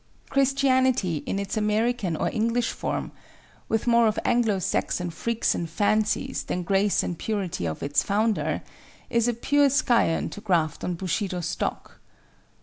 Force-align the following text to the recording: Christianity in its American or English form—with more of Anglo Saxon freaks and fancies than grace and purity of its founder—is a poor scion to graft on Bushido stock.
Christianity 0.31 1.17
in 1.27 1.37
its 1.37 1.55
American 1.55 2.15
or 2.15 2.27
English 2.31 2.71
form—with 2.71 3.85
more 3.85 4.07
of 4.07 4.17
Anglo 4.25 4.57
Saxon 4.57 5.11
freaks 5.11 5.53
and 5.53 5.69
fancies 5.69 6.41
than 6.41 6.63
grace 6.63 7.03
and 7.03 7.19
purity 7.19 7.67
of 7.67 7.83
its 7.83 8.01
founder—is 8.01 9.27
a 9.27 9.33
poor 9.35 9.69
scion 9.69 10.29
to 10.31 10.41
graft 10.41 10.83
on 10.83 10.95
Bushido 10.95 11.41
stock. 11.41 11.99